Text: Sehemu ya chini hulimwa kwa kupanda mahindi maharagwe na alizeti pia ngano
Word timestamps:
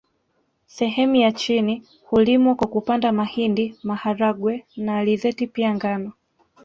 Sehemu 0.67 1.15
ya 1.15 1.31
chini 1.31 1.83
hulimwa 2.03 2.55
kwa 2.55 2.67
kupanda 2.67 3.11
mahindi 3.11 3.75
maharagwe 3.83 4.65
na 4.77 4.97
alizeti 4.97 5.47
pia 5.47 5.75
ngano 5.75 6.11